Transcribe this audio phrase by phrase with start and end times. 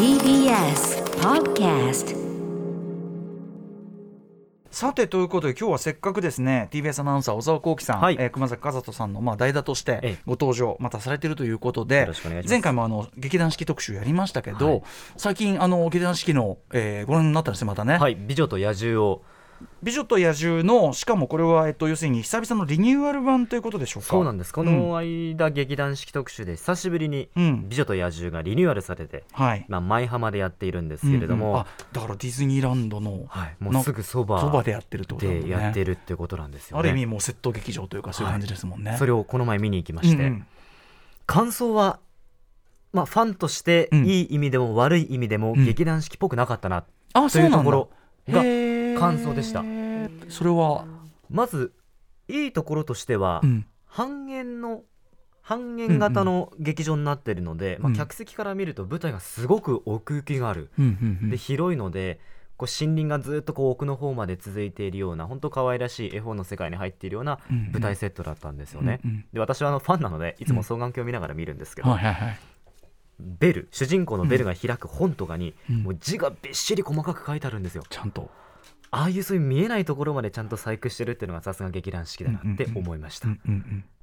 [0.00, 2.16] TBS Podcast
[4.70, 8.16] さてということで今日はせっかくですね TBS アナウンサー小沢光輝さん、はい。
[8.18, 10.18] えー熊崎和人さんのまあ代打としてええ。
[10.24, 12.08] ご登場またされているということで
[12.48, 14.82] 前回もあの劇団四季特集やりましたけど、はい。
[15.18, 19.22] 最近あの劇団四季の、えーご覧になったんですねまたね、はい、美女と野獣を
[19.82, 24.08] 美女と野獣のしかもこれは、えっと、要するに久々のリニューアル版ということでしょうか？
[24.08, 24.52] そうなんです。
[24.52, 27.68] この間、劇団四季特集で久しぶりにうん。
[27.68, 29.64] 美女と野獣がリニューアルされて、はい。
[29.68, 31.60] まあ、舞浜でやっているんですけれども、うんうん。
[31.60, 35.46] あだからディズニーランドのはい、もうすぐそばそばでやってるってことだもんね。
[35.46, 36.80] でやってるってことなんですよね。
[36.80, 40.22] ある意味もうセット劇場というかそういう感じですもんね、それをこの前見に行きまして、うん。
[40.22, 40.46] うん
[41.26, 42.00] 感想は
[42.92, 44.04] まあファンとしてうん。
[44.04, 45.64] いい意味でも悪い意味でもうん。
[45.64, 47.90] 劇団四季っぽくなかったな、あというところ
[48.28, 48.42] が
[49.00, 49.64] 感想でした。
[50.28, 50.86] それは、
[51.28, 51.72] まず
[52.28, 53.66] いいところとしては、うん。
[53.86, 54.82] 半円の
[55.42, 61.30] 半円型の劇場になっているので、んまあ、客席から見ると舞台がすごく奥行きがある、うんうんうん。
[61.30, 62.20] で広いので
[62.56, 67.72] こう森林がずっとこう奥の方まで続いているような本当可愛らしい絵本の世界に入っているようなうんうん。
[67.72, 69.00] 舞台セットだったんですよね。
[69.04, 69.24] うんうん。
[69.32, 72.38] で私はあのファンなのでいつも双眼鏡を見ながら見るんですけど、はいはいはい。
[73.18, 75.82] ベル主人公のベルが開く本とかに、うん。
[75.82, 77.82] もう字がびっしり細かく書いてあるんですよ。
[77.90, 78.30] ちゃんと
[78.92, 83.28] ああいうそういう見えないところまでちゃんと細工してるっていうのがさすが劇団四季だなって思いました。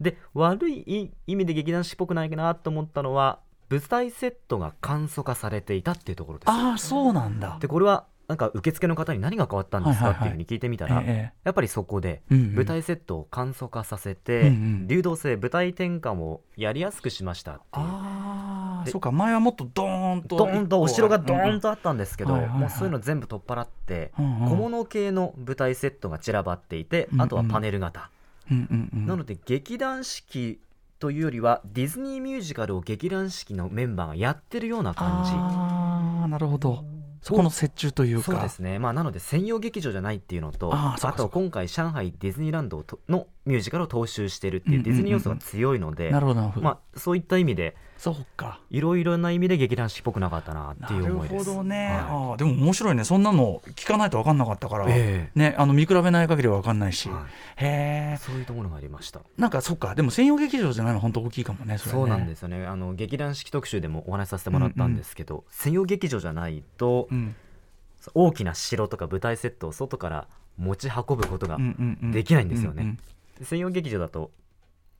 [0.00, 6.50] で悪い意味で劇団四季っぽくないかなと思ったのは舞台セットが簡素化されていたっていうところです。
[6.50, 7.58] ああそうなんだ。
[7.60, 14.52] でこれはなんか受付の方に何が変わったんですかっていうふうに聞いてみたら、えやっぱりそこで舞台セットを簡素化させて、
[14.86, 17.86] 流動性舞台転換をやりやすくしましたっていう。
[17.86, 19.12] でああそうか。
[19.12, 24.22] 前はもっとドーンとドーンとお城がドーンととあったんですけど、もうそういうの全部取っ払って、小
[24.56, 28.10] 物系の舞台セットが散らばっていて、あとはパネル型、
[28.50, 29.06] うんうんうん。
[29.06, 30.60] なので劇団四季
[30.98, 35.32] というよりはディズニーミュージカルを劇団四季のメンバーがやってるような感じ。
[35.34, 36.84] ああなるほど。
[37.22, 38.32] そこの折衷というか。
[38.32, 44.96] そうですね、まあ、なので専用劇場じゃないっていうのとあと今回上海ディズニーランドとのミュージカルを踏襲してるっていううんうんうんうん。
[44.96, 48.60] ディズニー要素が強いので、まあ、そういった意味でそうか。
[48.70, 51.50] いろいろな意味で劇団四季っぽくなかったなっていうなる思いです。
[51.50, 51.96] ほどね、はい。
[51.96, 53.04] あーでも面白いね。
[53.04, 57.64] そんなの聞かないと分かんなかったから、えねあの見比べない限りは分かんないし、はい。
[57.64, 58.18] へえ。
[58.20, 59.22] そういうところがありました。
[59.38, 59.94] なんかそっか。
[59.94, 61.00] でも専用劇場じゃないの？
[61.00, 61.98] 本当大きいかもねそれね。
[62.00, 62.66] そうなんですよね。
[62.66, 67.34] あの劇団四季特集でもお話しさせてもらったんですけど、専用劇場じゃないと、うん。
[68.12, 72.12] 大きな城とか舞台セットを外から持ち運ぶことがうんうんうん。
[72.12, 72.82] できないんですよね。
[72.82, 72.98] うん
[73.42, 74.30] 専用劇場だと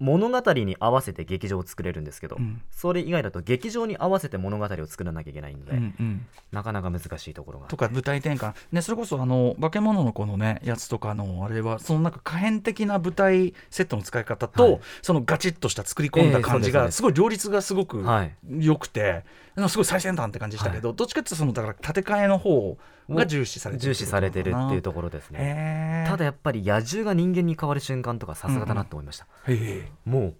[0.00, 2.62] 物語に合わせて劇場を作れるんですけど、うん。
[2.70, 7.66] それ以外だと劇場に合わせて物語を作らなきゃいけないので、うんうんなかなか難しいところが。
[7.66, 14.80] とか舞台転換、ね、それこそあの化け物の子のねやつとかのあれはそのなんか可変的な舞台セットの使い方と、はい。
[15.02, 17.02] そのガチッとした作り込んだ感じええそうですがす。
[17.02, 18.34] ごい両立がすごくはい。
[18.58, 22.78] 良くて、なんかすごい最先端って感じしたけど、どっちかっていうとそのだから建て替えの方
[23.10, 25.38] が重視されてる重視されてるっていうとところですね。
[25.40, 30.36] へえただやっぱり野獣が人間に変わる瞬間とかさすがだなと思いました、へえもう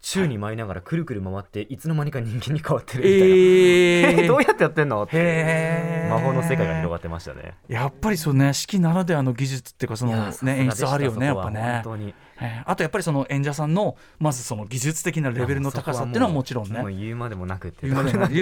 [0.00, 5.02] 宙に舞いながらくるくる回っていつの間にか人間に変わってるみたいな、え どうやってやってんの？
[5.02, 5.20] ってへ
[6.06, 7.54] え魔法の世界が広がってましたね。
[7.68, 8.52] やっぱりそうね。
[8.54, 11.60] 式ならではの技術っていうかそのね演出あるよねやっぱね。
[11.60, 16.84] 本当にえーあとやっぱりその演者さんのまずその技術的なレベルの高さっていうのはもちろんね。
[16.94, 17.88] 言うまでもなくって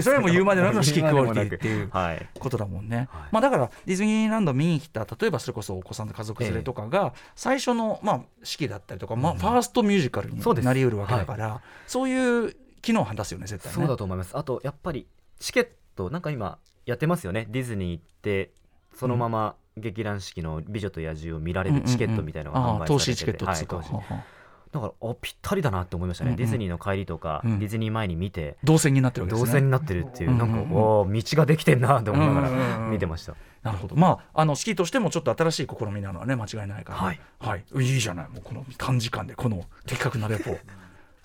[0.02, 1.88] それはもう言うまでもなくの式クオリティっていう。
[1.90, 13.76] はいことだもんね、はいまあ、だからディズニーランド見に来た例えばそれこそお子さんと家族連れとかが最初の、まあ、式だったりとか、まあ、ファーストミュージカルになりうるわけだからそう,、いう機能を果たすよね絶対ね。
[13.76, 15.06] そうだと思いますあとやっぱり
[15.38, 18.52] チケットなんか今やってますよねディズニー行って
[18.94, 23.14] そのまま劇団四季の「美女と野獣」を見られるチケットみたいなのが販売されてて。
[23.16, 23.94] チケットっつうか、はい投資。
[23.94, 24.24] はは
[24.72, 26.36] だからあぴったりだなって思いましたね、うんうん。
[26.38, 27.58] ディズニーの帰りとか、うん。
[27.60, 29.46] ディズニー前に見て動線になってるわけですね。
[29.46, 30.62] 動線になってるっていう、うんなんか、うん。
[30.62, 33.96] うんおー道ができてんなって思いながうんうんうんら見てました、なるほど。
[33.96, 37.20] まああの式としてもちょっと新しい試みなのはね間違いないから、はい。
[37.38, 38.28] はい、いいじゃない。
[38.28, 40.56] もうこの短時間でこの的確なレポ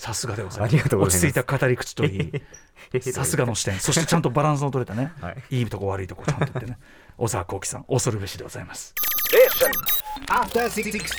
[0.02, 0.74] さすがでございます。
[0.74, 1.26] ありがとうございます。
[1.28, 2.32] 落ち着いた語り口といい。
[3.14, 3.80] さすがの視点。
[3.80, 5.58] そしてちゃんとバランスの取れたね、 はい。
[5.60, 6.80] い、いとこ悪いとこちゃんと言ってね。
[7.20, 8.96] 小沢幸輝さん恐るべしでございます。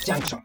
[0.04, 0.40] Junction.